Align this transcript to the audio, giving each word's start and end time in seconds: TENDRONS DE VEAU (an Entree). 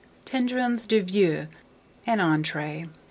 TENDRONS 0.25 0.87
DE 0.87 0.99
VEAU 1.01 1.45
(an 2.07 2.19
Entree). 2.19 2.87